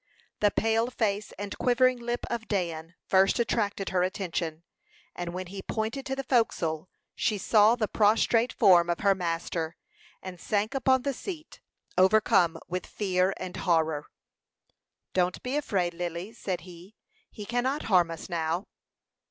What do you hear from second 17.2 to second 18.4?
"He cannot harm us